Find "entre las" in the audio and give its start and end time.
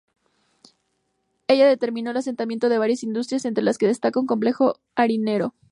3.45-3.77